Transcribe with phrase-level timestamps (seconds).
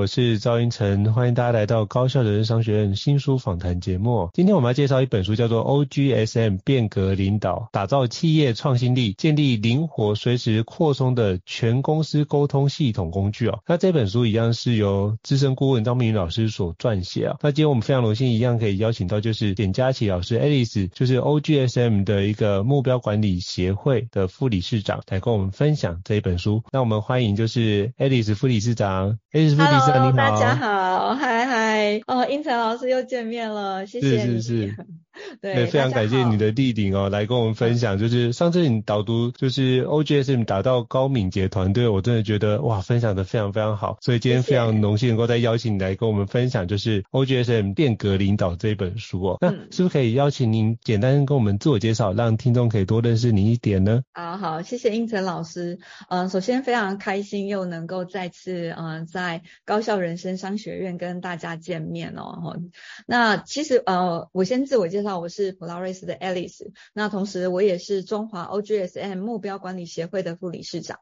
[0.00, 4.30] 我是赵英成，欢迎大家来到高校人商学院新书访谈节目。
[4.32, 13.58] 今天我们要介绍一本书，叫做《OGSM 变革领导：打造企业创新力，建立灵活随时扩充的全公司沟通系统工具》哦。
[13.66, 17.36] 那这本书一样是由资深顾问张明云老师所撰写啊。
[17.42, 26.62] 那今天我们非常荣幸，一样可以邀请到就是简佳琪老师 Alice，就是 OGSM 的一个目标管理协会的副理事长，来跟我们分享这一本书。
[26.72, 29.89] 那我们欢迎就是 Alice 副理事长 Alice 副理事长。
[29.92, 34.40] Hello，大家好，嗨嗨，哦，英才老师又见面了，谢谢你。
[34.40, 34.76] 是是是。
[35.40, 37.98] 对，对，非常感谢你的弟弟哦，来跟我们分享。
[37.98, 43.98] 就是上次你导读就是 OGSM 打到高敏捷团队，我真的觉得哇，分享的非常非常好。
[44.00, 49.38] 所以今天非常荣幸能够再邀请你来跟我们分享，就是 OGSM 变革领导这一本书哦。
[49.40, 54.02] 那是不是可以邀请您简单跟我们自我介绍，让听众可以多认识你一点呢？
[54.12, 55.78] 啊好，谢谢应成老师。
[56.08, 62.58] 嗯、呃，首先非常开心又能够再次嗯、呃、在高校人生商学院跟大家见面哦。
[63.06, 65.09] 那其实呃，我先自我介绍。
[65.10, 71.00] 那我是普拉瑞斯的 Alice，那同时我也是中华 OGSM 目标管理协会的副理事长。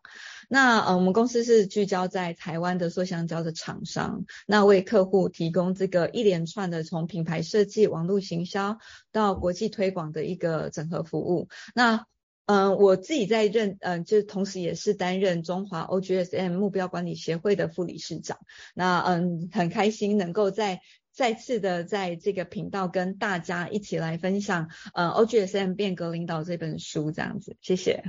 [0.49, 8.79] 那呃，我们公司是聚焦在台湾的塑橡胶的厂商，那为客户提供这个一连串的从品牌设计、网络行销
[9.13, 11.49] 到国际推广的一个整合服务。
[11.75, 12.07] 那
[12.49, 18.39] 嗯、我自己在任，嗯、呃，就同时也是担任中华 OGSM 目标管理协会的副理事长。
[18.75, 20.81] 那嗯，很开心能够在。
[21.11, 28.05] 再次的在这个频道跟大家一起来分享，呃，OGSM 变革领导这本书这样子，谢谢。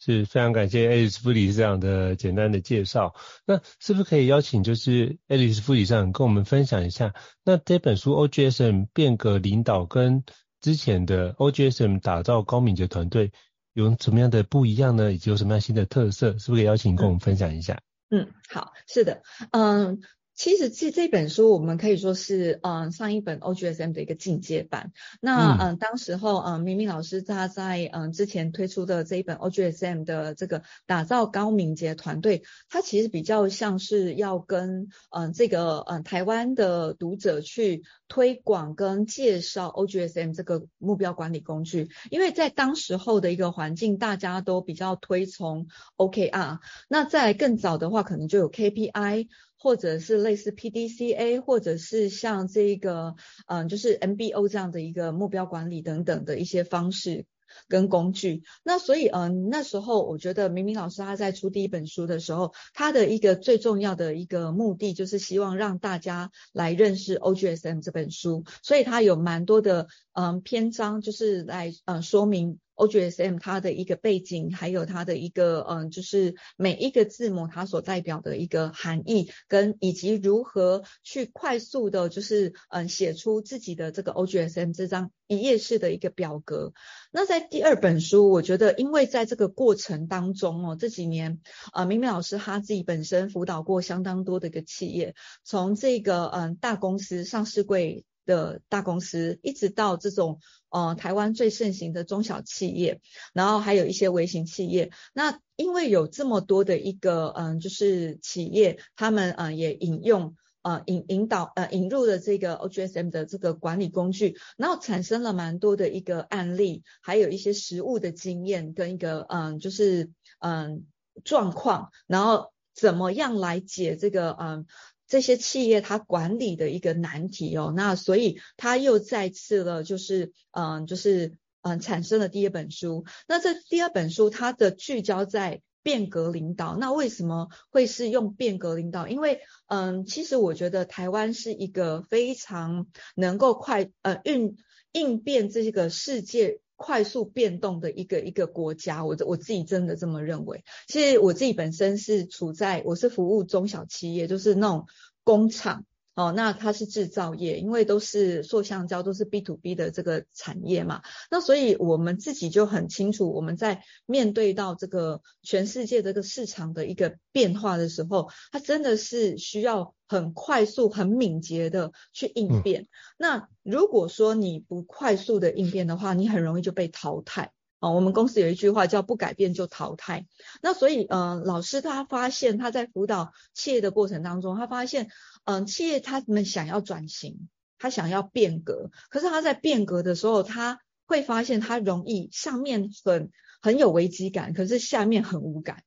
[0.00, 3.14] 是非常感谢 Alice 副理事长的简单的介绍。
[3.46, 10.24] 那是不是可以邀请就是 Alice 副理事长跟我们分享一下，那这本书 OGSM 变革领导跟
[10.60, 13.30] 之前的 OGSM 打造高敏捷团队
[13.72, 15.12] 有什么样的不一样呢？
[15.12, 16.38] 以及有什么样新的特色？
[16.38, 17.80] 是不是可以邀请跟我们分享一下？
[18.10, 19.22] 嗯，嗯，好，是的，
[19.52, 20.00] 嗯。
[20.34, 24.92] 其实这这本书我们可以说是嗯上一本 OGSM 的一个进阶版。
[25.20, 46.58] 那嗯当时候嗯明明老师他在嗯之前推出的这一本 OGSM 的这个打造高敏捷团队，它其实比较像是要跟嗯这个嗯台湾的读者去推广跟介绍 OGSM 这个目标管理工具，因为在当时候的一个环境，大家都比较推崇 OKR。
[46.88, 49.28] 那在更早的话，可能就有 KPI。
[49.62, 53.14] 或者是类似 PDCA，或者是像这个，
[53.46, 57.26] 嗯，就是 MBO 这样的一个目标管理等等的一些方式
[57.68, 58.42] 跟工具。
[58.64, 72.58] 那所以，嗯，那时候我觉得明明老师他在出第一本书的时候，他的一个最重要的一个目的就是希望让大家来认识 OGSM 这本书，所以他有蛮多的，嗯，篇章就是来，嗯，说明。
[72.86, 86.72] OGSM 它的一个背景，还有它的一个嗯，就是每一个字母它所代表的一个含义，跟以及如何去快速的，就是嗯写出自己的这个 OGSM 这张一页式的一个表格。
[87.12, 91.40] 那在第二本书，我觉得因为在这个过程当中哦，这几年
[91.72, 95.14] 啊，明明老师他自己本身辅导过相当多的一个企业，
[95.44, 98.04] 从这个嗯大公司上市柜。
[98.24, 100.40] 的大公司，一直到这种
[100.70, 103.00] 呃台湾最盛行的中小企业，
[103.32, 104.90] 然后还有一些微型企业。
[105.12, 120.10] 那因为有这么多的一个嗯、就是企业，他们呃也引用呃引引导呃引入了这个 OGSM 的这个管理工具，然后产生了蛮多的一个案例，还有一些实务的经验跟一个嗯、就是
[120.40, 120.84] 嗯、
[121.24, 124.66] 状况，然后怎么样来解这个嗯。
[125.12, 133.04] 这些企业它管理的一个难题哦，那所以他又再次了，就是嗯，就是嗯，产生了第二本书。
[133.28, 136.78] 那这第二本书它的聚焦在变革领导。
[136.78, 139.06] 那为什么会是用变革领导？
[139.06, 144.56] 因为嗯，其实我觉得台湾是一个非常能够快呃运
[144.92, 149.04] 应变这个世界快速变动的一个一个国家。
[149.04, 150.64] 我我自己真的这么认为。
[150.86, 154.86] 其实我自己本身是处在我是服务中小企业，就是那种。
[155.24, 155.84] 工厂
[156.14, 161.00] 哦，那它是制造业，因为都是塑橡胶，都是 B to B 的这个产业嘛。
[161.30, 172.82] 那所以我们自己就很清楚，我们在面对到这个全世界这个市场的一个变化的时候，它真的是需要很快速、很敏捷的去应变。
[172.82, 172.88] 嗯。
[173.16, 177.52] 那如果说你不快速的应变的话，你很容易就被淘汰。
[177.80, 180.28] 哦，我们公司有一句话叫“不改变就淘汰”。
[180.62, 185.08] 那所以，嗯、呃，老师他发现他在辅导企业的过程当中，他发现，
[185.44, 187.48] 嗯、呃，企业他们想要转型，
[187.78, 193.30] 他想要变革，可是他在变革的时候，他会发现他容易上面很
[193.60, 195.82] 很有危机感，可是下面很无感。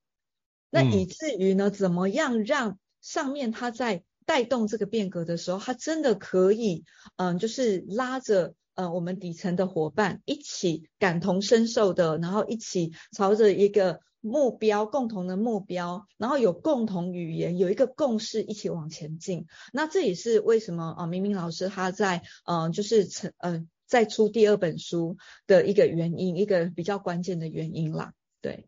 [0.69, 6.85] 那以至于呢，怎么样让上面他在带动这个变革的时候，他真的可以，
[7.17, 8.55] 嗯、呃，就是拉着。
[8.75, 19.45] 呃，我们底层的伙伴一起感同身受的，然后一起朝着一个目标，共同的目标，然后有共同语言，有一个共识，一起往前进。
[19.71, 28.67] 那这也是为什么啊、明明老师他在嗯，就是成嗯，在出第二本书的一个原因，一个比较关键的原因啦，对。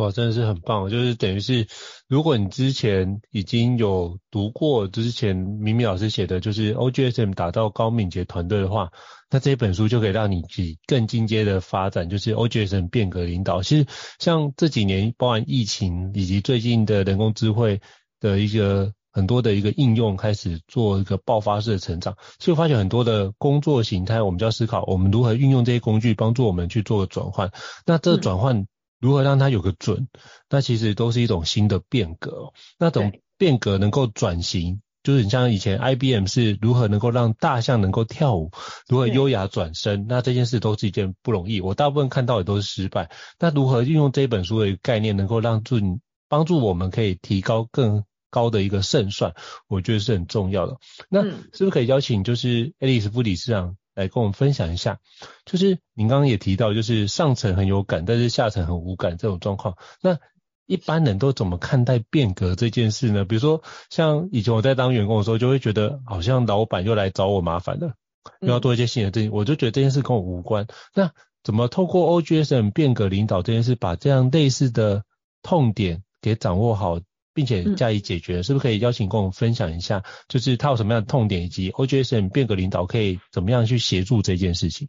[0.00, 0.88] 哇，真的是很棒！
[0.88, 1.66] 就是等于是，
[2.08, 8.90] 如果你之前已经有读过之前明明老师写的，就是 OGSM 打造高敏捷团队的话，
[9.30, 13.62] 那这本书就可以让你去更进阶的发展，就是 OGSM 变革领导。
[13.62, 13.86] 其实
[14.18, 17.82] 像这几年，包含疫情以及最近的人工智慧
[18.20, 22.16] 的一个很多的一个应用，开始做一个爆发式的成长。
[22.38, 27.52] 所以我发现很多的工作形态，我们就要思考，我们如何运用这些工具，帮助我们去做个转换。
[27.84, 28.66] 那这个转换。
[29.00, 30.08] 嗯如何让它有个准？
[30.48, 32.52] 那其实都是一种新的变革。
[32.78, 38.50] 那种变革能够转型，就是你像以前 IBM 是如何能够让大象能够跳舞，
[38.88, 41.62] 如何优雅转身，那这件事都是一件不容易。
[41.62, 43.10] 我大部分看到的都是失败。
[43.38, 45.78] 那如何运用这本书的一个概念，能够让助
[46.28, 49.34] 帮助我们可以提高更高的一个胜算，
[49.66, 50.76] 我觉得是很重要的。
[51.08, 53.76] 那是不是可以邀请就是爱丽丝副理事长？
[53.94, 54.98] 来跟我们分享一下，
[55.44, 59.76] 就是您刚刚也提到，就是上层很有感，但是下层很无感这种状况。
[60.00, 60.18] 那
[60.66, 63.24] 一般人都怎么看待变革这件事呢？
[63.24, 67.94] 比如说，像以前我在当员工的时候，就会觉得好像老板又来找我麻烦了，
[68.40, 70.66] 又要做一些新的事情，我就觉得这件事跟我无关。
[70.94, 71.10] 那
[71.42, 75.04] 怎么透过 OGSM 变革领导这件事，把这样类似的
[75.42, 77.00] 痛点给掌握好？
[77.32, 84.88] 并且加以解决，嗯，是不是可以邀请跟我们分享一下，就是他有什么样的痛点，以及 OJSM 变革领导可以怎么样去协助这件事情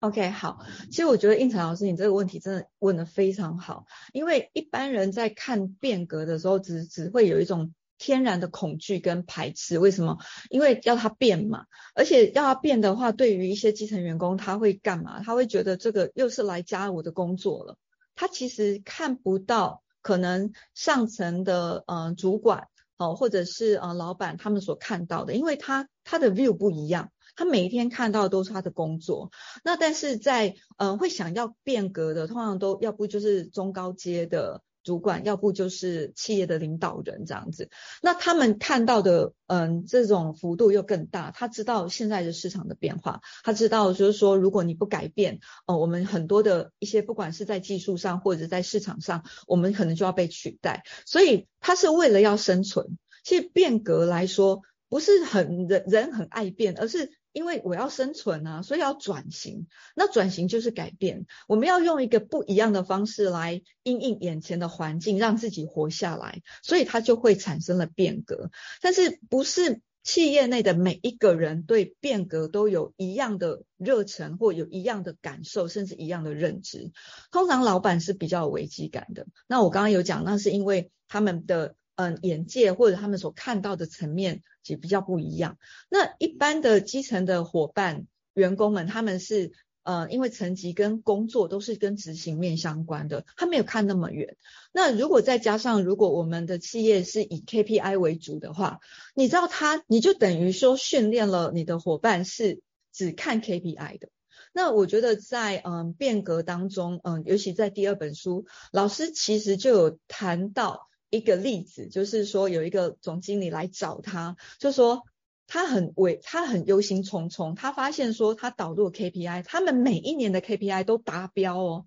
[0.00, 9.78] ？OK，好，其实我觉得应成老师你这个问题真的问得非常好，因为一般人在看变革的时候只，只只会有一种天然的恐惧跟排斥。
[9.78, 10.18] 为什么？
[10.48, 15.22] 因为要他变嘛，而且要他变的话，对于一些基层员工，他会干嘛？
[15.22, 17.76] 他会觉得这个又是来加我的工作了，
[18.14, 19.82] 他其实看不到。
[20.02, 29.30] 可能上层的呃主管哦，或者是呃老板他们所看到的，因为他他的 view 不一样，他每一天看到的都是他的工作。
[29.64, 34.62] 那但是在呃会想要变革的，通常都要不就是中高阶的。
[34.82, 37.70] 主管，要不就是企业的领导人这样子，
[38.02, 41.30] 那他们看到的，嗯，这种幅度又更大。
[41.30, 50.84] 他知道现在的市场的变化，他知道就是说，如果你不改变，哦，我们很多的一些，不管是在技术上或者在市场上，我们可能就要被取代。
[51.04, 52.98] 所以他是为了要生存。
[53.22, 57.12] 其实变革来说，不是很人人很爱变，而是。
[57.32, 59.66] 因为我要生存啊，所以要转型。
[59.94, 66.42] 那转型就是改变，我们要用一个不一样的方式来因应眼前的环境，让自己活下来。
[66.62, 68.50] 所以它就会产生了变革。
[68.80, 76.90] 但是不是企业内的每一个人对变革都有一样的热忱，或有一样的感受，甚至一样的认知。
[77.30, 79.26] 通常老板是比较有危机感的。
[79.46, 81.74] 那我刚刚有讲，那是因为他们的。
[82.00, 85.58] 嗯，眼界或者他们所看到的层面也比较不一样。
[85.90, 89.52] 那一般的基层的伙伴、员工们，他们是
[89.82, 94.38] 呃，因为层级跟工作都是跟执行面相关的，他没有看那么远。
[94.72, 98.80] 那如果再加上，如果我们的企业是以 KPI 为主的话，
[99.14, 102.62] 你知道他，你就等于说训练了你的伙伴是
[102.94, 104.08] 只看 KPI 的。
[104.54, 110.88] 那我觉得在嗯变革当中，嗯，尤其在第二本书，老师其实就有谈到。
[111.10, 115.02] 一个例子，就是说有一个总经理来找他，就说
[115.46, 121.86] 他很为他很忧心忡忡，他发现说他导入 KPI，他们每一年的 KPI 都达标哦，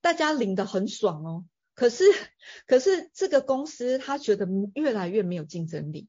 [0.00, 2.04] 大家领得很爽哦，可是
[2.66, 6.08] 可是这个公司他觉得越来越没有竞争力，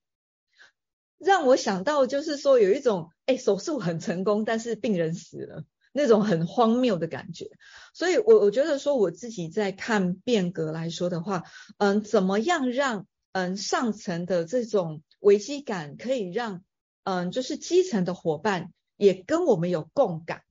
[1.20, 5.64] 让我想到就是说有一种哎手术很成功，但是病人死了。
[5.92, 7.50] 那种很荒谬的感觉，
[7.94, 11.44] 所以我我觉得说我自己在看变革来说的话，
[11.78, 16.64] 嗯，怎么样让嗯上层的这种危机感可以让
[17.04, 20.44] 嗯就是基层的伙伴也跟我们有共感。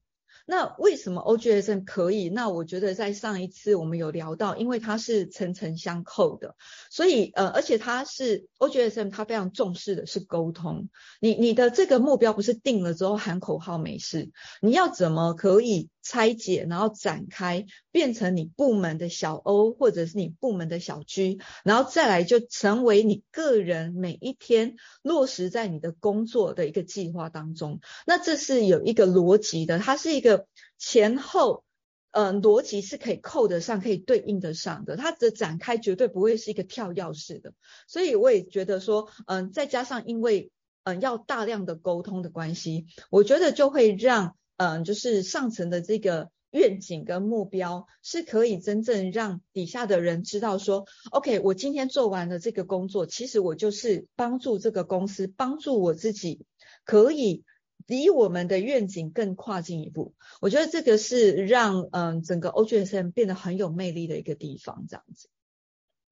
[0.51, 2.29] 那为什么 OGSM 可以？
[2.29, 6.57] 那我觉得在上一次我们有聊到，因为它是层层相扣的，
[6.91, 10.89] 所以呃，而且它是 OGSM，它非常重视的是沟通。
[11.21, 15.89] 你你的这个目标不是定了之后喊口号没事，你要怎么可以？
[16.03, 27.81] 拆解，然后展开，变成你部门的小 O，或者是你部门的小 G，然后再来就成为你个人每一天落实在你的工作的一个计划当中。
[28.07, 30.47] 那这是有一个逻辑的，它是一个
[30.79, 31.65] 前后，
[32.13, 34.97] 呃，逻辑是可以扣得上，可以对应得上的。
[34.97, 37.53] 它的展开绝对不会是一个跳跃式的。
[37.87, 40.51] 所以我也觉得说，嗯、再加上因为
[40.85, 44.35] 嗯、要大量的沟通的关系，我觉得就会让。
[44.63, 56.45] 嗯，就是上层的这个愿景跟目标是可以真正让底下的人知道说，OK，我今天做完了这个工作，其实我就是帮助这个公司，帮助我自己，
[56.85, 57.43] 可以
[57.87, 60.13] 离我们的愿景更跨进一步。
[60.43, 65.31] 我觉得这个是让嗯整个 OGSM 变得很有魅力的一个地方，这样子。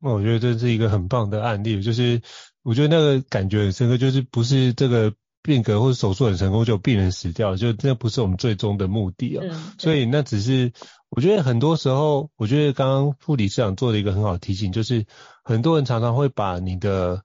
[0.01, 2.23] 那我觉得这是一个很棒的案例，就是
[2.63, 5.15] 我觉得那个感觉很深刻，就是不是这个。
[5.49, 9.75] 变革或者手术很成功，就病人死掉，就那不是我们最终的目的啊。
[9.79, 10.75] 所以那只是，
[11.09, 15.07] 我觉得很多时候，我觉得刚刚护理事长做了一个很好的提醒，就是
[15.43, 17.23] 很多人常常会把你的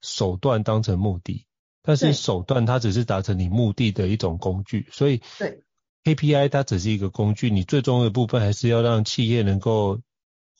[0.00, 1.44] 手段当成目的，
[1.82, 4.86] 但是手段它只是达成你目的的一种工具。
[4.92, 5.20] 所以
[6.04, 10.00] ，KPI 它只是一个工具，你最终的部分还是要让企业能够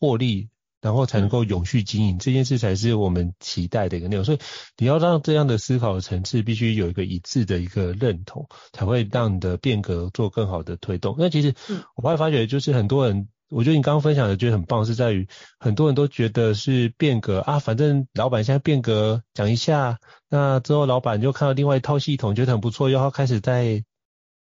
[0.01, 0.49] 获利。
[0.87, 4.25] 然后才能够永续经营，这件事才是我们期待的一个内容。
[4.25, 4.39] 所以
[4.79, 11.17] 你要让这样的思考的层次必须有一个一致的一个认同，才会让你的变革做更好的推动。
[11.19, 11.57] 那其实
[11.97, 15.27] 我后来发觉，就是很多人，我觉得你刚刚分享的觉得很棒，是在于
[15.59, 23.83] 很多人都觉得是变革啊，反正老板现在变革讲一下，那之后老板就看到另外一套系统，觉得很不错，又要开始在。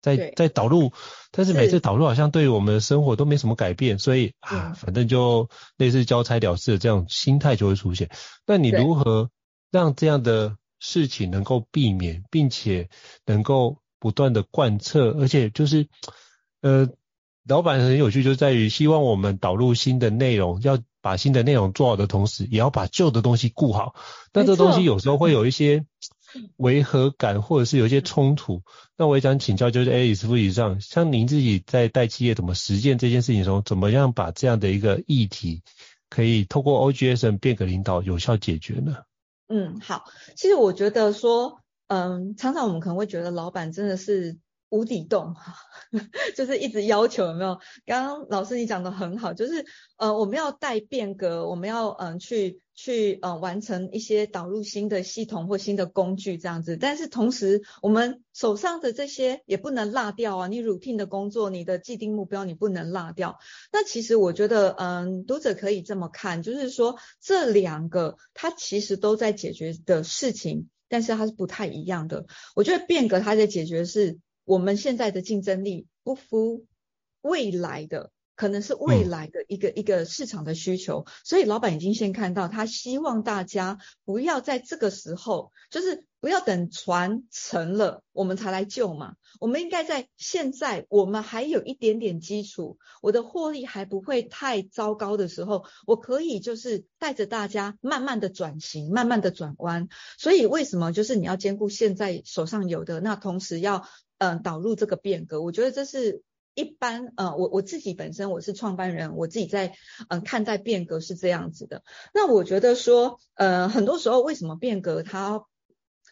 [0.04, 0.92] 在在导入，
[1.32, 8.10] 但是每次导入好像对于我们的生活都没什么改变，所以啊，反正就类似交差了事的这样心态就会出现。
[8.46, 9.32] 那你如何
[9.72, 12.90] 让这样的事情能够避免，并且
[13.26, 15.88] 能够不断的贯彻，而且就是
[16.62, 16.90] 呃，
[17.48, 23.96] 老板很有趣，就在于希望我们导入新的内容，要把新的内容做好的同时，也要把旧的东西顾好。
[24.34, 25.86] 但这东西有时候会有一些。
[26.58, 28.62] 违和感，或者是有一些冲突，
[28.98, 35.62] 那我也想请教，就是 Alice 副理事长，像您自己在带企业怎么实践这件事情的时候，怎么样把这样的一个议题，
[36.10, 38.98] 可以透过 OGSM 变革领导有效解决呢？
[39.48, 44.38] 嗯，好，其实我觉得说，嗯，常常我们可能会觉得老板真的是。
[44.74, 45.36] 无底洞，
[46.36, 47.60] 就是一直要求有没有？
[47.86, 49.64] 刚刚老师你讲的很好，就是
[49.98, 63.38] 呃我们要带变革，我们要嗯、去去呃完成一些导入新的系统或新的工具这样子，但是同时我们手上的这些也不能落掉啊，你 routine 的工作，你的既定目标你不能落掉。
[63.72, 72.26] 那其实我觉得嗯、读者可以这么看，就是说这两个它其实都在解决的事情，但是它是不太一样的。
[72.56, 74.18] 我觉得变革它在解决是。
[74.46, 76.66] 我们现在的竞争力不符
[77.22, 89.16] 未来的，可能是未来的一个、嗯、一个市场的需求，所以老板已经先看到，他希望大家不要在这个时候，就是不要等船沉了我们才来救嘛。
[89.42, 99.90] 我们应该在现在，我们还有一点点基础，我的获利还不会太糟糕的时候，我可以就是带着大家慢慢的转型，慢慢的转弯。
[100.18, 103.86] 所以为什么就是你要兼顾现在手上有的，那同时要。
[104.20, 106.22] 嗯，导入这个变革，我觉得这是
[106.54, 107.12] 一般。
[107.18, 109.76] 呃，我我自己本身我是创办人，我自己在
[110.08, 111.84] 嗯看待变革是这样子的。
[112.14, 115.44] 那我觉得说，呃，很多时候为什么变革它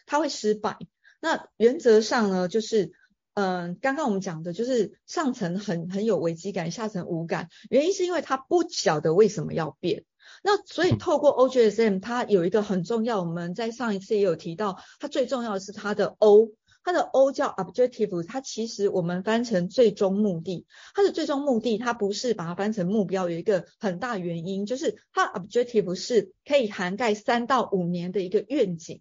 [0.06, 0.76] 它会失败？
[1.20, 2.92] 那原则上呢，就是
[3.34, 7.48] 嗯，刚刚我们讲的就是上层很很有危机感，下层无感。
[7.70, 10.04] 原因是因为他不晓得为什么要变。
[10.42, 16.50] 那所以透过 OGSM，它有一个很重要，我们在上一次也有提到，它最重要的是它的 O。
[16.84, 20.66] 它的 O 叫 objective，它其实我们翻成最终目的。
[20.96, 29.00] 它的最终目的，它不是把它翻成目标，有一个很大原因，就是它 objective 是可以涵盖三到五年的一个愿景。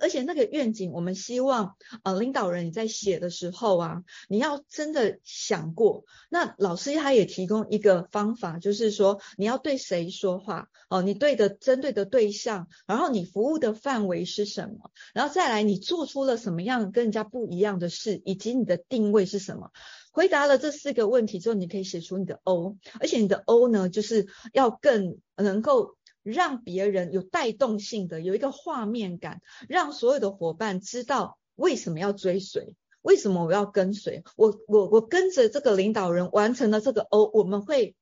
[0.00, 6.04] 而且那个愿景，我们希望呃领导人你在写的时候啊，你要真的想过。
[6.30, 19.70] 那老师他也提供一个方法，就是说你要对谁说话哦，你对的针对的对象，然后你服务的范围是什么，然后再来你做出了什么样跟人家不一样的事，以及你的定位是什么。
[20.10, 25.97] 回答了这四个问题之后，你可以写出你的 O，而且你的 O 呢，就是要更能够。
[26.32, 37.94] 让别人有带动性的，有一个画面感，让所有的伙伴知道为什么要追随，为什么我要跟随，我我我跟着这个领导人完成了这个 O，我们会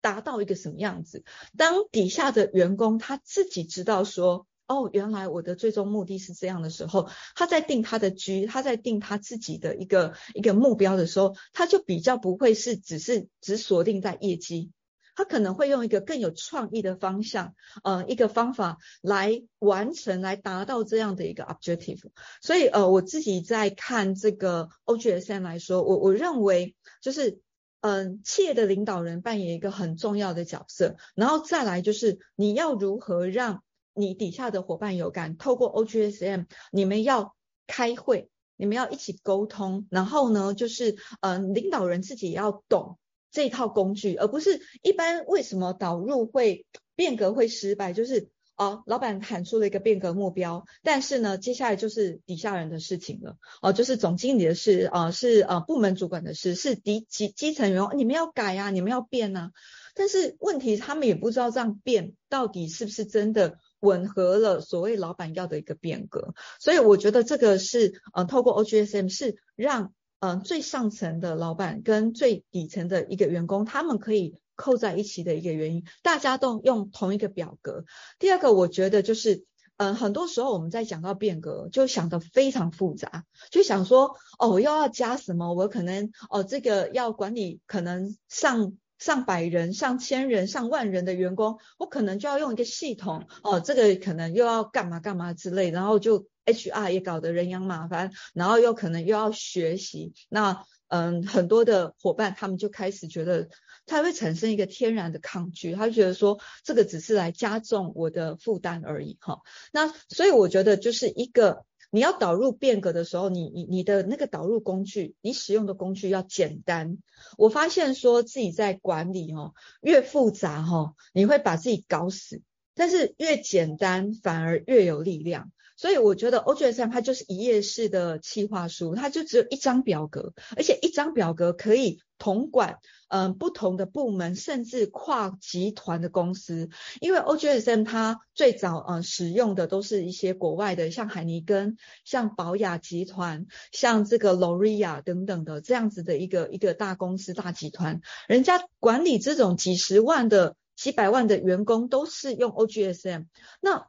[0.00, 1.24] 达到一个什么样子？
[1.56, 14.70] 当底下的员工他自己知道说，哦，原来我的最终目的是这样的时候，他在定他的 G，他在定他自己的一个一个目标的时候，他就比较不会是只是只锁定在业绩。
[15.18, 21.98] 他可能会用一个更有创意的方向，呃，一个方法来完成，来达到这样的一个 objective。
[22.40, 27.40] 所以，呃，我自己在看这个 OGSM 来说，我我认为就是，
[27.80, 30.94] 嗯、企业的领导人扮演一个很重要的角色。
[31.16, 35.36] 然后再来就是，你要如何让你底下的伙伴有感？
[35.36, 37.34] 透过 OGSM，你们要
[37.66, 39.88] 开会，你们要一起沟通。
[39.90, 43.00] 然后呢，就是，嗯、呃，领导人自己也要懂。
[43.30, 46.66] 这套工具，而不是一般为什么导入会
[46.96, 59.52] 变革会失败，就是哦，老板喊出了一个变革目标，但是呢，接下来就是底下人的事情了，哦，就是总经理的事，啊、呃，是呃部门主管的事，是底基基层员工，你们要改啊，你们要变啊，
[59.94, 69.92] 但是问题他们也不知道这样变到底是不是真的吻合了所谓老板要的一个变革，所以我觉得这个是呃透过 OGSM 是让。
[70.20, 77.84] 嗯、最上层的老板跟最底层的一个员工，他们可以扣在一起的一个原因，大家都用同一个表格。
[78.18, 79.44] 第二个，我觉得就是，
[79.76, 85.54] 嗯、很多时候我们在讲到变革，就想得非常复杂，就想说，哦，我又要加什么？
[85.54, 96.26] 我可能，哦，这个要管理可能上上百人、上千人、上万人的员工，我可能就要用一个系统，哦，这个可能又要干嘛干嘛之类，然后就。
[96.48, 103.50] HR 也搞得人仰马翻，然后又可能又要学习，那嗯，很多的伙伴他们就开始觉得，
[103.84, 109.42] 他会产生一个天然的抗拒，他觉得说这个只是来加重我的负担而已哈。
[109.74, 116.98] 那所以我觉得就是一个你要导入变革的时候，你你你的那个导入工具，你使用的工具要简单。
[117.36, 122.42] 我发现说自己在管理哦，越复杂哦，你会把自己搞死，
[122.74, 125.50] 但是越简单反而越有力量。
[125.78, 132.78] 所以我觉得 OGSM 它就是一页式的企划书，它就只有一张表格，而且一张表格可以统管
[133.10, 136.68] 嗯、不同的部门，甚至跨集团的公司。
[137.00, 153.24] 因为 OGSM 它最早嗯、使用的都是一些国外的，像海尼根、像宝雅集团、像这个 L'Oreal 等等的这样子的一个一个大公司大集团，人家管理这种几十万的、几百万的员工都是用 OGSM。
[153.62, 153.86] 那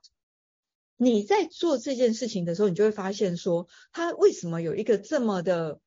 [1.01, 5.79] 你在做这件事情的时候，你就会发现说，它为什么有一个这么的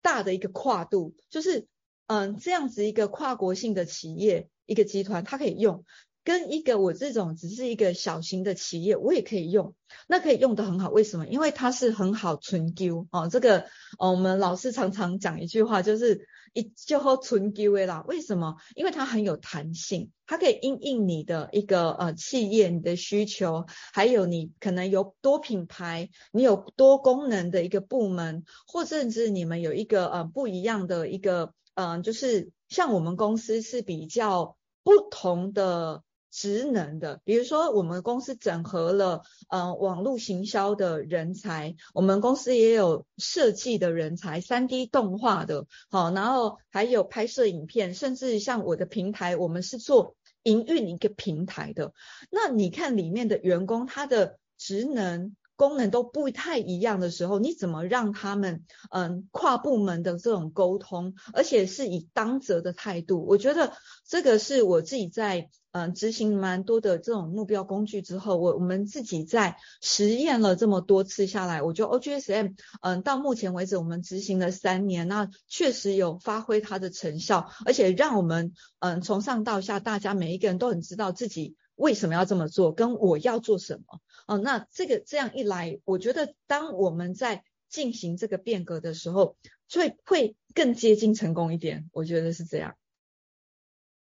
[0.00, 1.14] 大的一个跨度？
[1.28, 1.66] 就是，
[2.06, 5.84] 嗯，这样子一个跨国性的企业，一个集团，它可以用。
[6.26, 9.76] 跟一个我这种只是一个小型的企业，我也可以用，
[10.08, 10.90] 那可以用得很好。
[10.90, 11.26] 为什么？
[11.28, 13.28] 因为它是很好存丢哦。
[13.30, 18.04] 这个，我们老师常常讲一句话，就是一就好存丢的啦。
[18.08, 18.56] 为什么？
[18.74, 36.02] 因为它很有弹性，它可以因应你的一个呃企业你的需求，还有你可能有多品牌，你有多功能的一个部门，或甚至你们有一个呃不一样的一个嗯、呃，就是像我们公司是比较不同的。
[36.30, 51.92] 职能的，比如说我们公司整合了嗯网络行销的人才，我们公司也有设计的人才三 D 动画的，好，然后还有拍摄影片，甚至像我的平台，我们是做营运一个平台的。
[52.30, 55.36] 那你看里面的员工，他的职能。
[55.56, 63.24] 功能都不太一样的时候，你怎么让他们嗯跨部门的这种沟通，而且是以当责的态度？
[63.26, 63.72] 我觉得
[64.06, 81.56] 这个是我自己在嗯执行蛮多的这种目标工具之后，我我们自己在实验了这么多次下来，我觉得 OGSM 嗯到目前为止我们执行了三年，那确实有发挥它的成效，而且让我们嗯从上到下大家每一个人都很知道自己。
[81.76, 82.72] 为什么要这么做？
[82.72, 84.00] 跟我要做什么？
[84.26, 89.36] 哦，那这个这样一来，我觉得当我们在进行这个变革的时候，
[89.72, 91.88] 会会更接近成功一点。
[91.92, 92.74] 我觉得是这样。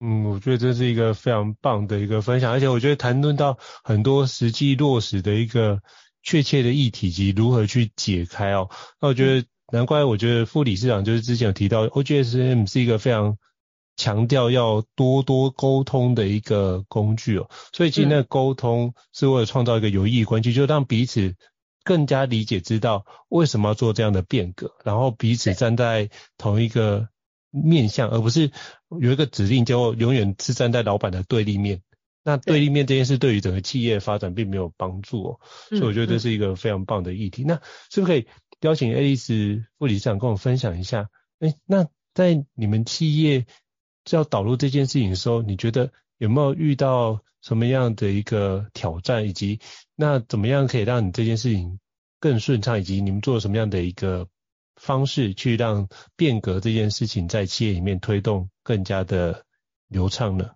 [0.01, 5.83] 嗯，我觉得这是一个非常棒的一个分享，而且我觉得谈论到很多实际落实的一个
[6.23, 8.69] 确切的议题及如何去解开哦。
[9.01, 13.39] 那我觉得难怪，我觉得副理事长就是之前有提到，OGSM 是一个非常。
[14.03, 21.37] 强调要多多沟通的一个工具哦，所以其实那沟通是为了创造一个有意义关系，嗯、就让彼此
[21.85, 27.11] 更加理解，知道为什么要做这样的变革，然后彼此站在同一个
[27.53, 28.51] 面向，而不是
[29.01, 31.81] 有一个指令就永远是站在老板的对立面。
[32.25, 37.45] 那对立面这件事对于整个企业发展并没有帮助哦，所以我觉得这是一个非常棒的议题。
[37.47, 38.27] 那是不是可以
[38.63, 41.09] 邀请爱丽丝副理事长跟我分享一下？
[41.39, 43.47] 哎，那在你们企业。
[44.11, 49.61] 要导入这件事情的时候，你觉得有没有遇到什么样的一个挑战，以及
[49.95, 51.79] 那怎么样可以让你这件事情
[52.21, 54.29] 更顺畅，以及你们做什么样的一个
[54.77, 59.45] 方式去让变革这件事情在企业里面推动更加的
[59.89, 60.51] 流畅呢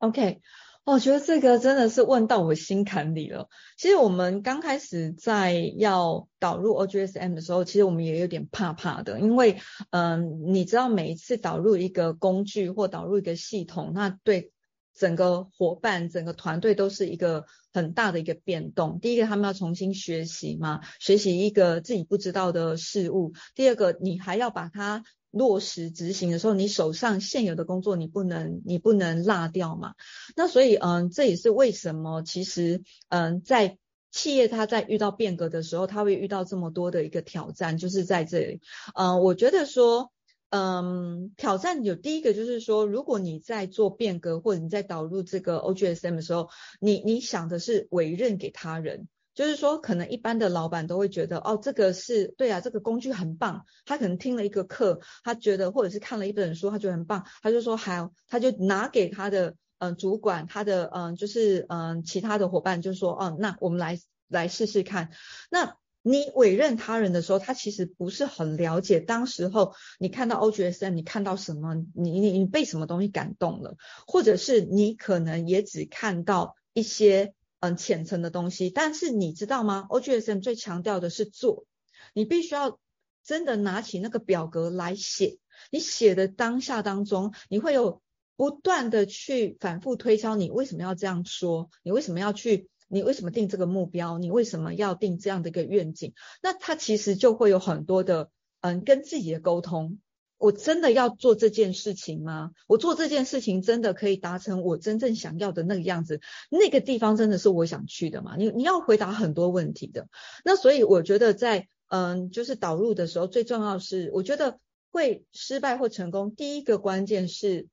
[0.00, 0.40] ？OK。
[0.84, 3.48] 我觉得这个真的是问到我心坎里了。
[3.78, 9.56] 其实我们刚开始在要导入 OGSM 的时候，其实我们也有点怕怕的，因为，
[9.90, 14.52] 嗯，你知道每一次导入一个工具或导入一个系统，那对
[14.94, 19.00] 整个伙伴、整个团队都是一个很大的一个变动。
[19.00, 25.02] 第一个，他们要重新学习嘛，学习一个自己不知道的事物；第二个，你还要把它。
[25.36, 29.94] 落实执行的时候，你手上现有的工作你不能你不能落掉嘛？
[30.36, 33.76] 那所以嗯，这也是为什么其实嗯，在
[34.12, 38.60] 企业它在遇到变革的时候，它会遇到这么多的一个挑战，就是在这里。
[38.94, 40.12] 嗯，我觉得说
[40.56, 49.08] 嗯，挑战有第一个就是说，如果你在做变革或者你在导入这个 OGSM 的时候，你你想的是委任给他人。
[49.34, 53.64] 就是说，可能一般的老板都会觉得，哦，这个是对啊，这个工具很棒。
[53.84, 65.10] 他可能听了一个课，他觉得，或者是看了一本书，他觉得很棒，他就说好，他就拿给他的嗯、主管，他的嗯、就是嗯、其他的伙伴，就说，哦，那我们来来试试看。
[65.50, 71.74] 那你委任他人的时候，他其实不是很了解，当时候你看到 OGSM，你看到什么？
[71.94, 73.76] 你你你被什么东西感动了？
[74.06, 77.34] 或者是你可能也只看到一些。
[77.60, 81.64] 嗯，浅层的东西，但是你知道吗？OGSM 最强调的是做，
[82.12, 82.78] 你必须要
[83.24, 85.38] 真的拿起那个表格来写。
[85.70, 88.02] 你写的当下当中，你会有
[88.36, 91.70] 不断的去反复推敲，你为什么要这样说？
[91.82, 92.68] 你为什么要去？
[92.88, 94.18] 你为什么定这个目标？
[94.18, 96.14] 你为什么要定这样的一个愿景？
[96.42, 99.98] 那它其实就会有很多的嗯，跟自己的沟通。
[100.36, 102.50] 我真的要做这件事情吗？
[102.66, 106.20] 我做这件事情真的可以达成我真正想要的那个样子？
[106.50, 108.34] 那个地方真的是我想去的吗？
[108.36, 110.08] 你你要回答很多问题的。
[110.44, 114.58] 那所以我觉得在嗯，就是导入的时候，最重要是我觉得
[114.90, 117.68] 会失败或成功，第一个关键是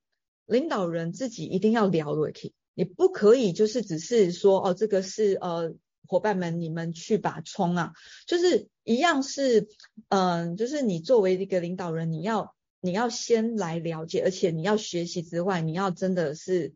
[0.46, 5.74] 领导人自己一定要了解，你不可以就是只是说哦，这个是呃。
[6.08, 7.92] 伙伴们，你们去把冲啊！
[8.26, 9.68] 就是一样是，
[10.10, 16.74] 嗯，就是你作为一个领导人，你要你要先来了解，而且你要学习之外，你要真的是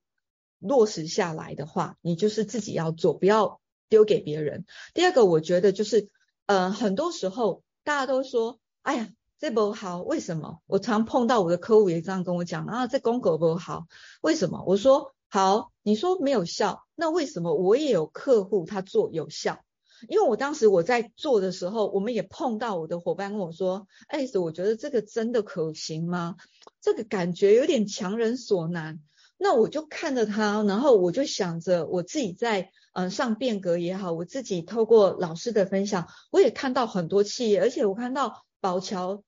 [0.58, 4.64] 落实下来的话，你就是自己要做，不要丢给别人。
[4.94, 6.08] 第二个，我觉得就是，
[6.46, 10.62] 嗯，很多时候大家都说，哎呀，这不好，为什么？
[10.66, 13.86] 我常碰到我的客户也这样跟我讲啊，这公狗不好，
[14.22, 14.64] 为什么？
[14.66, 15.15] 我说。
[15.28, 19.60] 好，你说没有效，那为什么我也有客户他做有效？
[20.08, 26.36] 因为我当时我在做的时候，我们也碰到我的伙伴跟我说：“哎，我觉得这个真的可行吗？
[26.80, 29.00] 这个感觉有点强人所难。”
[29.38, 39.22] 那我就看着他，然后我就想着我自己在嗯上变革也好，我自己透过老师的分享，我也看到很多企业，而且我看到宝桥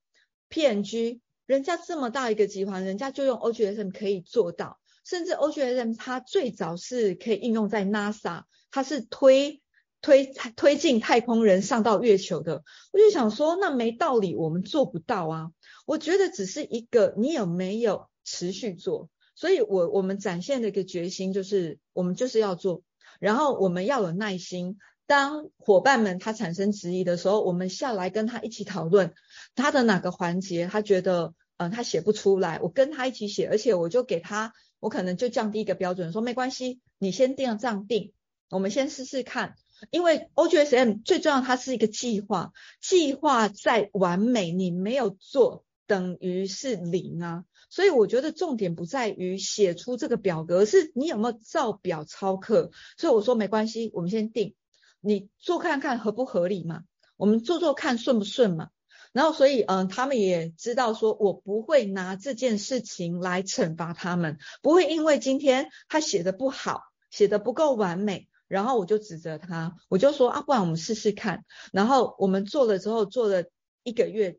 [0.49, 4.78] PNG，人家这么大一个集团，人家就用 OGSM 可以做到。
[5.09, 9.63] 甚至 OGSM 它最早是可以应用在 NASA，它是推
[10.03, 12.63] 推推进太空人上到月球的。
[12.93, 15.51] 我就想说，那没道理，我们做不到啊。
[15.87, 19.09] 我觉得只是一个你有没有持续做。
[19.35, 22.83] 所以我我们展现的一个决心就是，我们就是要做，
[23.19, 24.77] 然后我们要有耐心。
[25.07, 29.15] 当伙伴们他产生质疑的时候，我们下来跟他一起讨论
[29.55, 34.53] 他的哪个环节，他觉得嗯他写不出来，我跟他一起写，而且我就给他。
[34.81, 38.13] 我可能就降低一个标准，说没关系，你先这样这样定，
[38.51, 39.55] 我们先试试看。
[39.91, 47.45] 因为 OGSM 最重要，它是一个计划，计划再完美，你没有做等于是零啊。
[47.71, 52.73] 所以我觉得重点不在于写出这个表格，是你有没有照表操课。
[52.97, 54.55] 所以我说没关系，我们先定，
[55.01, 56.83] 你做看看合不合理嘛。
[57.17, 58.71] 我们做做看顺不顺嘛。
[59.13, 71.45] 然后所以嗯，他们也知道说我不会拿这件事情来惩罚他们，不会因为今天他写的不好，写的不够完美，然后我就指责他，我就说啊，不然我们试试看。
[71.73, 73.45] 然后我们做了之后，做了
[73.83, 74.39] 一个月。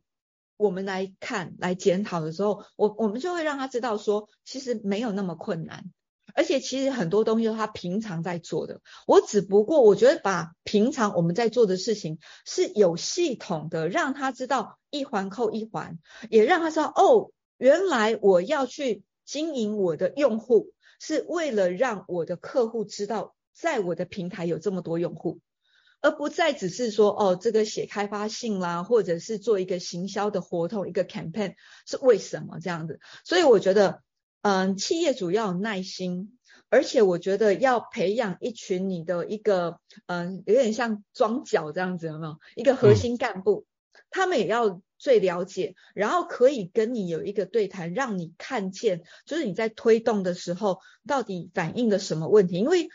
[0.58, 5.86] 我们来看来检讨的时候，我我们就会让他知道说，其实没有那么困难，
[6.36, 8.82] 而且其实很多东西都是他平常在做的。
[9.08, 25.40] 我只不过我觉得把平常我们在做的事情是有系统的，让他知道一环扣一环，也让他知道哦，原来我要去经营我的用户，是为了让我的客户知道，在我的平台有这么多用户。
[26.02, 33.02] 而不再只是说哦，这个写开发信啦，或者是做一个行销的活动，一个 campaign 是为什么这样子？
[33.26, 34.02] 所以我觉得，
[34.42, 36.38] 嗯，企业主要有耐心，
[36.70, 42.38] 而且我觉得要培养一群你的一个，嗯，有点像装脚这样子，有没有？
[42.56, 52.90] 一个核心干部，嗯，他们也要最了解，然后可以跟你有一个对谈，让你看见，就是你在推动的时候到底反映了什么问题，因为。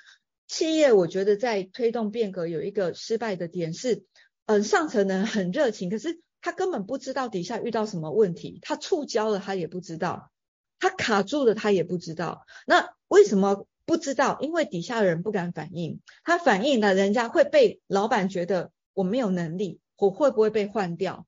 [0.47, 4.05] 企业我觉得在推动变革有一个失败的点是，
[4.45, 10.31] 嗯，上层人很热情，可是他根本不知道底下遇到什么问题，他触礁了他也不知道，
[10.85, 12.44] 他卡住了他也不知道。
[12.66, 14.37] 那为什么不知道？
[14.42, 21.27] 因为底下的人不敢反应，他反应了，人家会被老板觉得我没有能力，我会不会被换掉？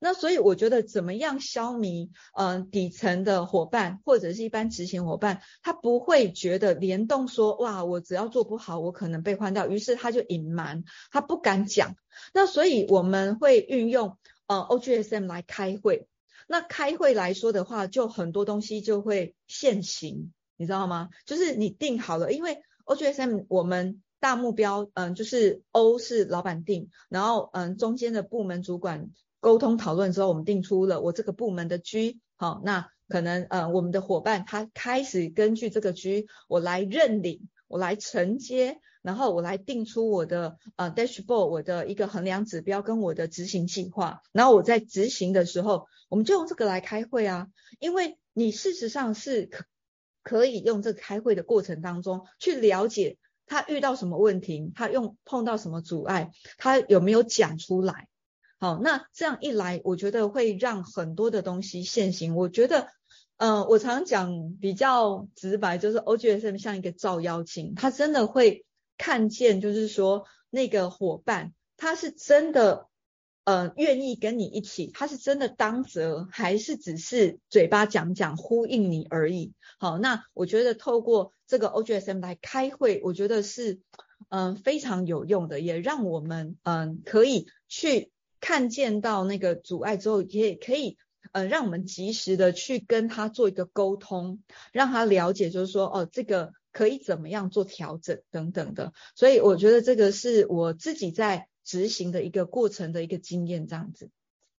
[0.00, 11.94] 那所以我觉得怎么样消弭，嗯、底层的伙伴或者是一般执行伙伴，他不会觉得联动说，哇，我只要做不好，我可能被换掉，于是他就隐瞒，他不敢讲。
[12.34, 16.08] 那所以我们会运用呃 OGSM 来开会。
[16.52, 21.10] 那开会来说的话，就很多东西就会现行，你知道吗？
[21.24, 29.10] 就是你定好了，因为 OGSM 我们大目标，嗯、就是 O 是老板定，然后嗯、中间的部门主管。
[29.38, 49.64] 沟通讨论之后，我们定出了我这个部门的 G，好，那可能呃我们的伙伴他开始根据这个 G，我来认领，我来承接，然后我来定出我的呃 dashboard，我的一个衡量指标跟我的执行计划，然后我在执行的时候，我们就用这个来开会啊，因为你事实上是可
[50.22, 58.06] 可以用这个开会的过程当中去了解他遇到什么问题，他用碰到什么阻碍，他有没有讲出来。
[58.58, 62.36] 好，那这样一来，我觉得会让很多的东西现行。
[62.36, 62.88] 我觉得，
[63.38, 68.66] 嗯、我常讲比较直白，就是 OGSM 像一个照妖镜，它真的会
[69.00, 72.88] 看见，就是说那个伙伴，他是真的，
[73.44, 79.54] 呃，愿意跟你一起，他是真的当责，还是只是嘴巴讲讲呼应你而已。
[79.78, 83.80] 好，那我觉得透过这个 OGSM 来开会，我觉得是，
[84.28, 88.12] 嗯、非常有用的，也让我们，嗯、可以去。
[88.42, 90.96] 看见到那个阻碍之后，也可以
[91.32, 94.40] 呃让我们及时的去跟他做一个沟通，
[94.72, 98.92] 让他了解，就是说哦，这个可以怎么样做调整等等的。
[99.14, 104.10] 所以我觉得这个是我自己在执行的一个过程的一个经验，这样子。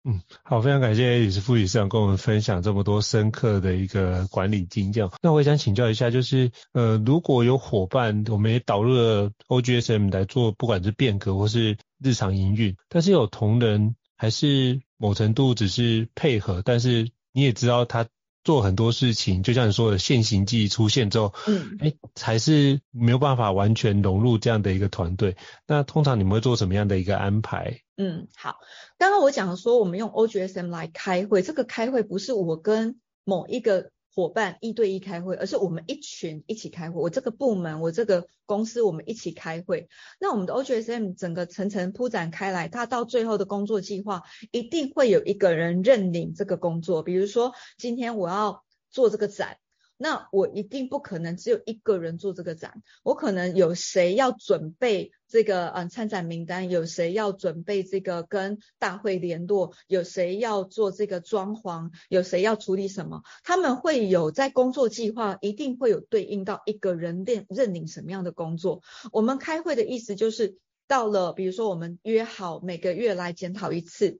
[0.03, 5.07] 嗯，好，非常感谢李斯副理事长跟我们分享这么多深刻的一个管理经验。
[5.21, 18.07] 那我也想请教一下，就是呃，如果有伙伴，我们也导入了 OGSM 来做，不管是变革或是日常营运，但是有同仁还是某程度只是配合，但是你也知道他
[18.43, 25.37] 做很多事情，就像你说的现行记忆出现之后，嗯，哎，才是没有办法完全融入这样的一个团队。
[25.67, 27.81] 那通常你们会做什么样的一个安排？
[27.97, 28.57] 嗯，好，
[28.97, 33.91] 刚刚我讲说我们用 OGSM 来开会，这个开会不是我跟某一个。
[34.13, 37.01] 伙伴一对一开会，而是我们一群一起开会。
[37.01, 39.87] 我这个部门，我这个公司，我们一起开会。
[40.19, 47.03] 那我们的 OGSM 整个层层铺展开来，它到最后的工作计划，一定会有一个人认领这个工作。
[47.03, 49.57] 比如说，今天我要做这个展。
[50.03, 68.81] 那我一定不可能只有一个人做这个展，我可能有谁要准备这个嗯参展名单，有谁要准备这个跟大会联络，有谁要做这个装潢，有谁要处理什么，他们会有在工作计划，一定会有对应到一个人认认领什么样的工作。
[69.11, 74.17] 我们开会的意思就是到了，比如说我们约好每个月来检讨一次，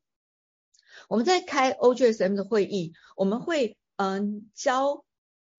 [1.10, 5.04] 我们在开 OGSM 的会议，我们会嗯教。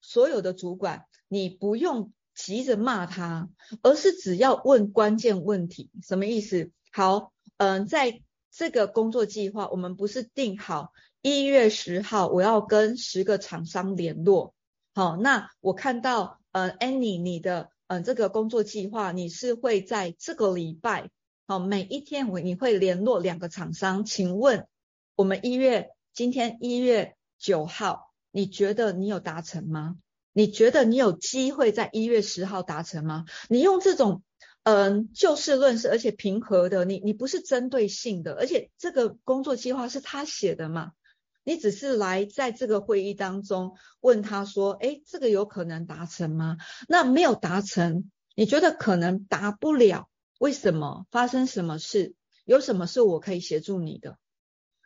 [0.02, 3.48] 所有的主管，你不用急着骂他，
[3.82, 5.90] 而是只要问关键问题。
[6.02, 6.70] 什么意思？
[6.92, 14.54] 好，嗯、在这个工作计划，我们不是定好一月十号我要跟十个厂商联络。
[14.94, 21.08] 好，那我看到，呃，Annie，你的，嗯、这个工作计划，你是会在这个礼拜
[21.46, 24.66] 好，每一天我你会联络两个厂商，请问
[25.14, 29.96] 我们一月今天一月九号，你觉得你有达成吗？
[30.32, 33.26] 你觉得你有机会在一月十号达成吗？
[33.48, 34.22] 你用这种
[34.64, 40.92] 嗯就事论事，而且平和的，你你不是针对性的，而且这个工作计划是他写的嘛？
[41.44, 46.56] 你只是来在这个会议当中问他说，诶，这个有可能达成吗？
[46.88, 50.08] 那没有达成，你觉得可能达不了？
[50.38, 51.06] 为什么？
[51.10, 52.14] 发生什么事？
[52.44, 54.16] 有什么是我可以协助你的？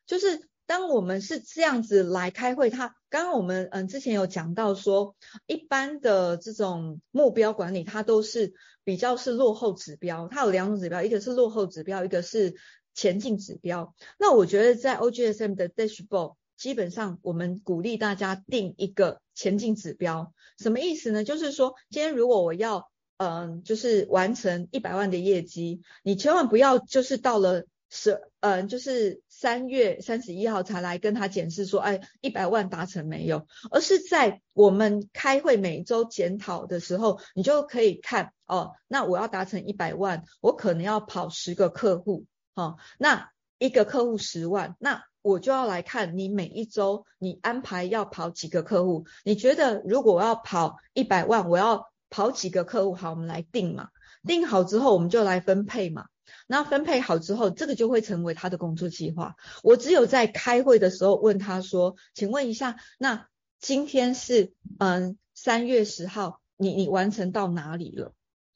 [0.06, 8.52] 就是当我们是这样子来开会，他刚刚我们嗯之前有讲到说，一般的这种目标管理，它都是
[8.84, 12.54] 比较是落后指标，它有两种指标，一个是落后指标，一个是
[12.94, 13.94] 前进指标。
[14.18, 16.34] 那我觉得在 OGSM 的 Dashboard。
[16.56, 21.22] 基本上，我们鼓励大家定一个前进指标，什么意思呢？
[21.22, 33.46] 就是说，今天如果我要，嗯、就是完成一百万的业绩，你千万不要就是到了十，嗯、就是三月三十一号才来跟他检视说，哎，一百万达成没有？
[33.70, 45.04] 而是在我们开会每周检讨的时候，你就可以看，哦，那我要达成一百万，我可能要跑十个客户，哦，那一个客户十万，那。
[45.22, 49.06] 我就要来看你每一周你安排要跑几个客户？
[49.24, 52.94] 你觉得如果我要跑一百万，我要跑几个客户？
[52.94, 53.88] 好，我们来定嘛。
[54.24, 56.06] 定好之后，我们就来分配嘛。
[56.46, 59.36] 那分配好之后，这个就会成为他的工作计划。
[59.62, 63.28] 我只有在开会的时候问他说：“请问一下，那
[63.60, 68.12] 今天是嗯三月十号，你你完成到哪里了？”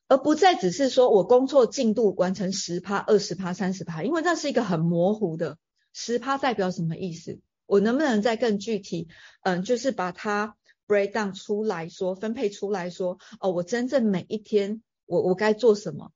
[0.09, 5.57] 而不再只是说我工作进度完成十趴、二十趴、三十趴，因为那是一个很模糊的。
[5.93, 7.39] 十趴代表什么意思？
[7.67, 9.07] 我能不能再更具体？
[9.43, 10.57] 嗯，就是把它
[10.89, 16.11] break down 出来说，分配出来说，哦，我真正每一天我我该做什么？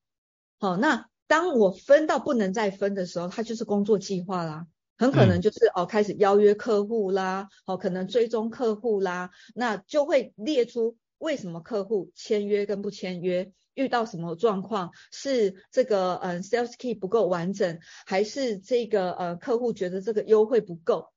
[0.59, 13.51] 好，那当我分到不能再分的时候，它就是工作计划啦，很可能就是、嗯、哦开始邀约客户啦，哦可能追踪客户啦，那就会列出为什么客户签约跟不签约。
[13.73, 14.91] 遇到什么状况？
[15.11, 21.09] 是这个嗯 sales key 不够完整，还是这个呃客户觉得这个优惠不够？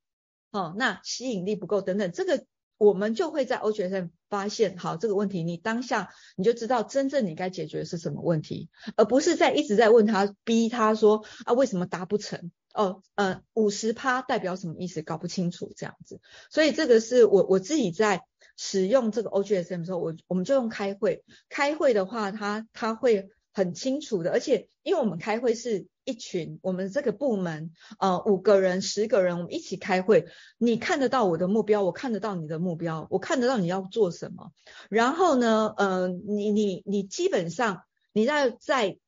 [0.51, 2.45] 哦，那吸引力不够等等，这个
[2.79, 12.51] 我们就会在 OGSM 发现，好，这个问题你当下你就知道真正你该解决的是什么问题，而不是在一直在问他逼他说啊为什么达不成？
[12.73, 15.03] 哦，呃五十趴代表什么意思？
[15.03, 18.23] 搞不清楚这样子，所以这个是我我自己在。
[18.61, 21.23] 使用这个 OGSM 的时候，我我们就用开会。
[21.49, 30.27] 开会的话，它它会很清楚的，而且因为我们开会是一群，我们这个部门呃五个人、十个人，我们一起开会。
[30.59, 34.53] 你看得到我的目标，我看得到你的目标，我看得到你要做什么。
[34.89, 38.99] 然后呢，呃，你你你基本上你在在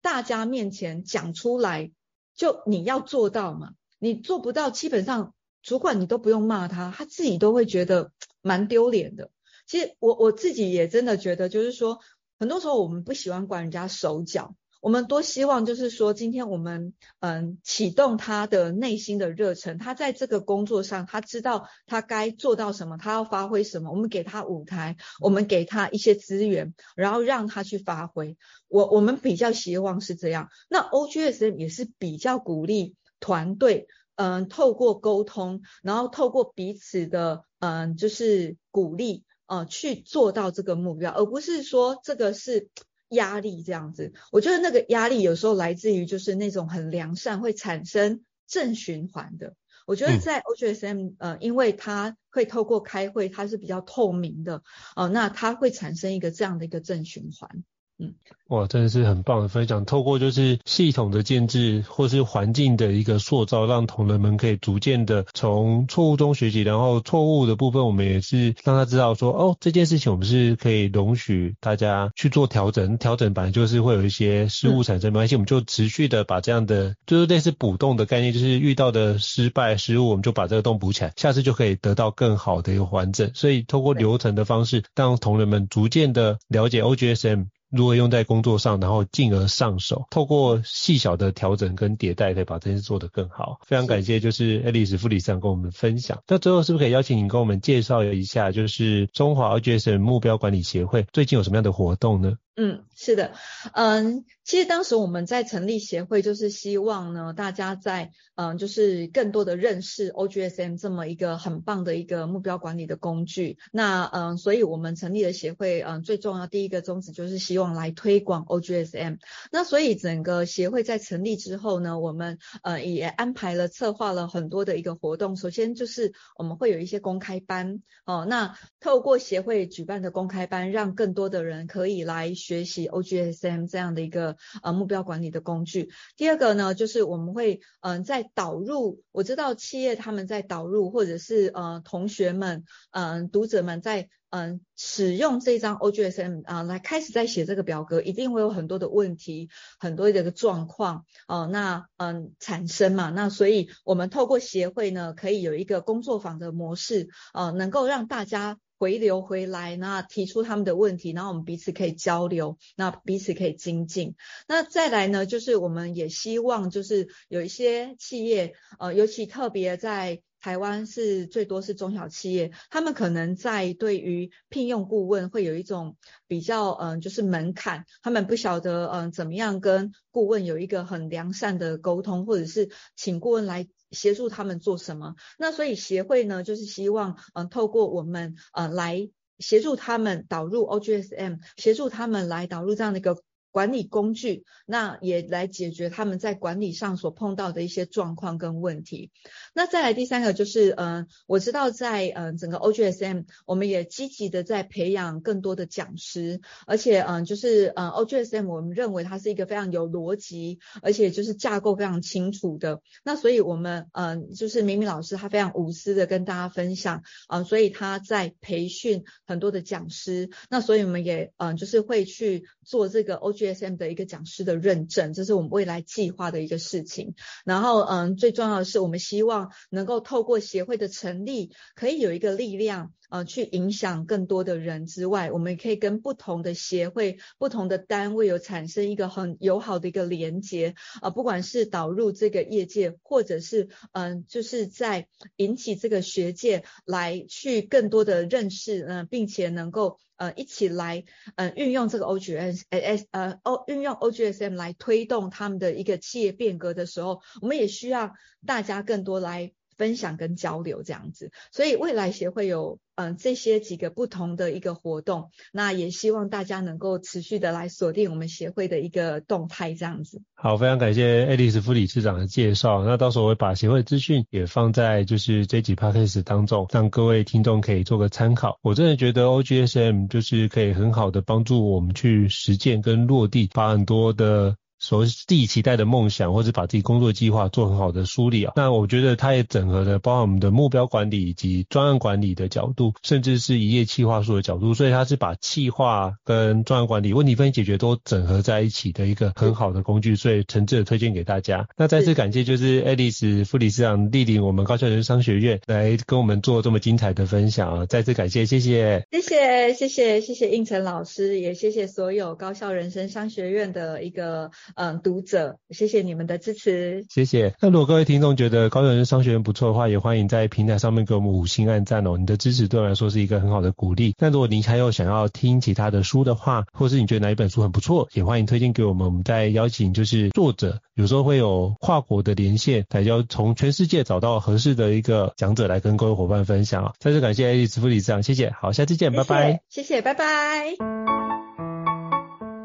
[0.00, 1.90] 大家面前讲出来，
[2.34, 3.72] 就你要做到嘛。
[3.98, 8.12] 你做不到，基本上主管你都不用骂他，他自己都会觉得。
[8.46, 9.32] 蛮丢脸的，
[9.66, 11.98] 其实我我自己也真的觉得，就是说，
[12.38, 28.36] 很多时候我们不喜欢管人家手脚，我们多希望就是说，今天我们嗯启动他的内心的热忱，他在这个工作上，他知道他该做到什么，他要发挥什么，我们给他舞台，我们给他一些资源，然后让他去发挥。
[28.68, 33.88] 我我们比较希望是这样，那 OGSM 也是比较鼓励团队。
[34.18, 42.68] 嗯，透过沟通，然后透过彼此的嗯，就是鼓励，呃，去做到这个目标，而不是说这个是
[43.08, 44.12] 压力这样子。
[44.32, 49.54] 我觉得那个压力有时候来自于就是那种很良善，会产生正循环的。
[49.86, 54.56] 我觉得在 OGSM，呃，因为它会透过开会，它是比较透明的，
[54.96, 57.62] 哦、呃，那它会产生一个这样的一个正循环。
[57.98, 58.14] 嗯，
[58.48, 59.86] 哇，真的是很棒的分享。
[59.86, 66.60] 透过就是系统的建制，或是环境的一个塑造，让同仁们可以逐渐的从错误中学习。
[66.60, 72.98] 然后错误的部分，我们也是让他知道说，哦，这件事情我们是可以容许大家去做调整。
[72.98, 83.30] 调整本来就是会有一些失误产生，没关系，我们就持续的把这样的，就是类似补洞的概念，就是遇到的失败失误，我们就把这个洞补起来，下次就可以得到更好的一个完整。
[83.32, 87.46] 所以透过流程的方式，让同仁们逐渐的了解 OGSM。
[87.70, 93.58] 如何用在工作上，然后进而上手，透过细小的调整跟迭代，可以把这件事做得更好。
[93.66, 96.22] 非常感谢，就是 Alice 副理事长跟我们分享。
[96.28, 102.34] 那最后是不是可以邀请你跟我们介绍一下，就是中华 o g s 目标管理协会最近有什么样的活动呢？
[102.58, 103.34] 嗯，是的，
[103.74, 113.58] 嗯，其实当时我们在成立协会，就是希望呢，大家在嗯，就是更多的认识 OGSM 这么一个很棒的一个目标管理的工具。
[113.72, 119.18] 那嗯，所以我们成立了协会，嗯，最重要第一个宗旨就是希望来推广 OGSM。
[119.52, 125.36] 那所以整个协会在成立之后呢，我们呃也安排了策划了很多的一个活动。
[125.36, 132.86] 首先就是我们会有一些公开班哦，那透过协会举办的公开班，让更多的人可以来学习。
[132.86, 135.90] OGSM 这样的一个呃目标管理的工具。
[136.16, 158.58] 第二个呢，就是我们会嗯、在导入，我知道企业他们在导入，或者是呃同学们嗯、读者们在嗯、使用这张 OGSM 啊、来开始在写这个表格，一定会有很多的问题，很多的一个状况哦、那嗯、产生嘛，那所以我们透过协会呢，可以有一个工作坊的模式，呃能够让大家。
[158.78, 164.14] 回流回来，那提出他们的问题，然后我们彼此可以交流，那彼此可以精进。
[164.46, 175.96] 那再来呢，就是我们也希望，就是有一些企业，呃，尤其特别在台湾是最多是中小企业，他们可能在对于聘用顾问会有一种
[176.28, 183.66] 比较，嗯、就是门槛，他们不晓得，嗯、怎么样跟顾问有一个很良善的沟通，或者是请顾问来。
[183.90, 185.14] 协助他们做什么？
[185.38, 193.16] 那所以协会呢，就是希望，嗯、透过我们，呃，来协助他们导入 OGSM，协助他们来导入这样的一个。
[193.56, 199.10] 管理工具，那也来解决他们在管理上所碰到的一些状况跟问题。
[199.54, 212.82] 那再来第三个就是，嗯、我知道在嗯、整个 OGSM，我们也积极的在培养更多的讲师，而且嗯、就是嗯、OGSM，我们认为它是一个非常有逻辑，而且就是架构非常清楚的。
[213.04, 220.28] 那所以我们嗯、就是明明老师他非常无私的跟大家分享，嗯、所以他在培训很多的讲师。
[220.50, 223.45] 那所以我们也嗯、就是会去做这个 OGS。
[223.54, 227.14] Sm 的一个讲师的认证，这是我们未来计划的一个事情。
[227.44, 249.98] 然后，嗯，最重要的是，我们希望能够透过协会的成立，可以有一个力量，呃，去影响更多的人之外，我们也可以跟不同的协会、不同的单位有产生一个很友好的一个连接，呃，不管是导入这个业界，或者是，嗯、就是在引起这个学界来去更多的认识，嗯、并且能够。
[250.18, 251.04] 呃，一起来，
[251.34, 252.62] 呃，运用这个 OGS，
[253.10, 258.14] 呃，O 运用 OGSM 来推动他们的一个企业变革的时候，我们也需要
[258.46, 261.30] 大家更多来分享跟交流这样子。
[261.52, 262.78] 所以未来协会有。
[262.98, 270.22] 嗯，这些几个不同的一个活动，那也希望大家能够持续的来锁定我们协会的一个动态，这样子。
[270.34, 272.86] 好，非常感谢爱丽丝副理事长的介绍。
[272.86, 278.58] 那到时候我会把协会资讯也放在就是这集 podcast 当中，让各位听众可以做个参考。
[278.62, 284.56] 我真的觉得 OGSM 就是可以很好的帮助我们去实践跟落地，把很多的。
[284.78, 301.66] 所自己期待的梦想，或者把自己工作计划做很好的梳理啊，那我觉得它也整合了包含我们的目标管理以及专案管理的角度，甚至是一页企划书的角度，所以它是把企划跟专案管理问题分析解决都整合在一起的一个很好的工具，所以诚挚的推荐给大家。
[301.76, 314.50] 那再次感谢就是爱丽丝副理事长莅临我们高校人生商学院来跟我们做这么精彩的分享啊，再次感谢，谢谢，谢谢，谢谢，谢谢胤丞老师，也谢谢所有高校人生商学院的一个。
[314.74, 317.54] 嗯，读者，谢谢你们的支持，谢谢。
[317.60, 322.16] 那如果各位听众觉得高效人生商学院不错的话，也欢迎在平台上面给我们五星按赞哦。
[322.18, 324.14] 你的支持对我来说是一个很好的鼓励。
[324.18, 329.06] 那如果您还有想要听其他的书的话，或是你觉得哪一本书很不错，也欢迎推荐给我们。
[329.06, 336.92] 我们再邀请就是作者，有时候会有跨国的连线，才要从全世界找到合适的一个讲者来跟各位伙伴分享啊。
[336.98, 338.50] 再次感谢艾丽斯副理事长，谢谢。
[338.50, 339.60] 好，下次见，谢谢拜拜。
[339.68, 340.74] 谢谢，拜拜。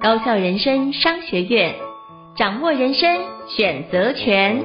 [0.02, 1.91] 高校人生商学院。
[2.36, 4.64] 掌握人生选择权。